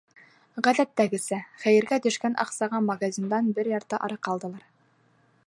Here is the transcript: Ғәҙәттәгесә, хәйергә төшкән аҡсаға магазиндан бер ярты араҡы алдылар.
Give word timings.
Ғәҙәттәгесә, 0.67 1.37
хәйергә 1.65 1.99
төшкән 2.07 2.39
аҡсаға 2.45 2.81
магазиндан 2.87 3.53
бер 3.61 3.71
ярты 3.75 4.01
араҡы 4.09 4.35
алдылар. 4.35 4.67